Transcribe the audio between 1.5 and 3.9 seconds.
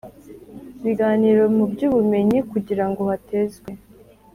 mu by ubumenyi kugira ngo hatezwe